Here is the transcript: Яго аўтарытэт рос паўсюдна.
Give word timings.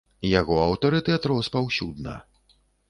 Яго 0.39 0.55
аўтарытэт 0.69 1.29
рос 1.33 1.53
паўсюдна. 1.59 2.21